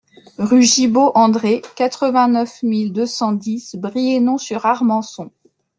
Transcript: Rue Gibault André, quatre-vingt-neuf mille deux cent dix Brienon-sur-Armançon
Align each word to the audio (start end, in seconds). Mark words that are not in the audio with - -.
Rue 0.39 0.63
Gibault 0.63 1.11
André, 1.13 1.61
quatre-vingt-neuf 1.75 2.63
mille 2.63 2.91
deux 2.91 3.05
cent 3.05 3.33
dix 3.33 3.75
Brienon-sur-Armançon 3.75 5.29